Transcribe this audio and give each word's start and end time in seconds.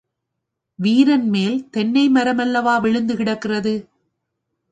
வீரன் 0.79 1.27
மேல் 1.29 1.69
தென்னை 1.69 2.09
மரம் 2.09 2.37
அல்லவா 2.37 2.77
விழுந்து 2.77 3.15
கிடக்கிறது! 3.15 3.73